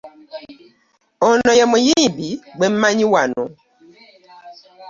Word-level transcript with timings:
Ono 1.27 1.51
ye 1.59 1.65
muyimbi 1.71 2.29
gwe 2.57 2.67
mmanyi 2.73 3.05
wano. 3.13 3.43